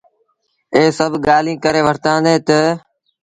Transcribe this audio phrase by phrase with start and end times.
[0.73, 2.59] اي سڀ ڳآليٚنٚ ڪري وٺتآندي تا